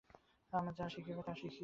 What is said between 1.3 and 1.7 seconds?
শিখিয়াছি।